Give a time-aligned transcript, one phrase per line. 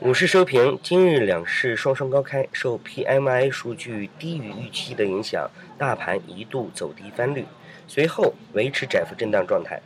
[0.00, 7.44] 股市收评，今日两市双双高开，受 PMI 数据低于预期的影响，大盘一度走低翻绿，
[7.86, 9.78] 随后维持窄幅震荡状态。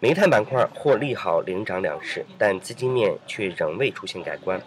[0.00, 4.60] 煤炭板块或利好领涨两市，但资金面却仍未出现改观，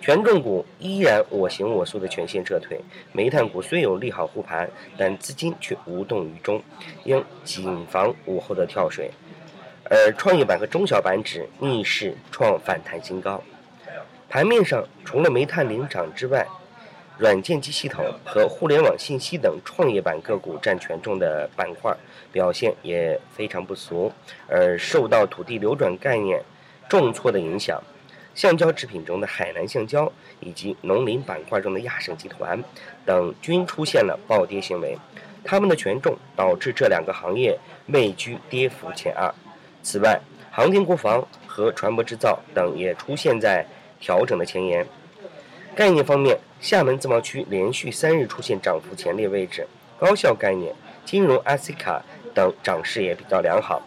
[0.00, 2.80] 权重股依然我行我素的全线撤退。
[3.12, 4.68] 煤炭股虽有利好护盘，
[4.98, 6.60] 但资金却无动于衷，
[7.04, 9.12] 应谨防午后的跳水。
[9.88, 13.40] 而创业板和中小板指逆势创反弹新高。
[14.28, 16.46] 盘面上，除了煤炭领涨之外，
[17.18, 21.96] 软件及系统和互联网信息等创业板个股占权重的板块
[22.30, 24.12] 表现也非常不俗。
[24.48, 26.42] 而受到土地流转概念
[26.88, 27.82] 重挫的影响，
[28.34, 32.62] 橡胶制品中的海南橡胶以及农林板块中的亚盛集团
[33.06, 34.98] 等均出现了暴跌行为。
[35.42, 39.32] 它们的权重导致这两个行业位居跌幅前二。
[39.82, 43.64] 此外，航天国防和船舶制造等也出现在。
[43.98, 44.86] 调整的前沿，
[45.74, 49.66] 概念方面，厦门自贸区连续三日出现涨幅前列位置，
[49.98, 50.74] 高效概念、
[51.06, 52.04] 金融、阿西卡
[52.34, 53.80] 等涨势也比较良好。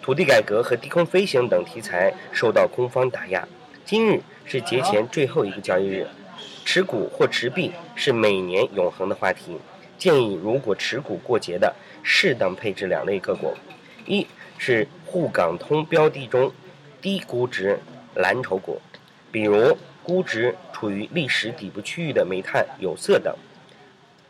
[0.00, 3.46] 土地改革和低空飞行等题材受到空方打压。
[3.84, 6.06] 今日是节前最后一个交易日，
[6.64, 9.58] 持股或持币是每年永恒的话题。
[9.98, 13.54] 建议如果持股过节的，适当配置两类个股：
[14.06, 14.24] 一
[14.56, 16.52] 是沪港通标的中
[17.08, 17.78] 低估值
[18.16, 18.78] 蓝筹股。
[19.32, 23.32] 比如估值处于历史底部区域的煤炭、有色等；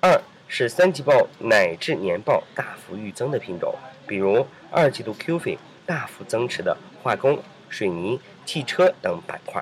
[0.01, 3.75] 二是三季报乃至年报大幅预增的品种，
[4.07, 9.61] 比如二季度 Q 费大幅增持的化工、水泥、汽车等板块。